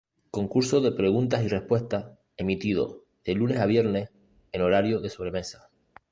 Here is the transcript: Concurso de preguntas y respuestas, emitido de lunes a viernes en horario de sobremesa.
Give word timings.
Concurso 0.31 0.81
de 0.81 0.93
preguntas 0.93 1.43
y 1.43 1.47
respuestas, 1.47 2.17
emitido 2.35 3.03
de 3.23 3.35
lunes 3.35 3.59
a 3.59 3.67
viernes 3.67 4.09
en 4.51 4.63
horario 4.63 4.99
de 4.99 5.11
sobremesa. 5.11 5.69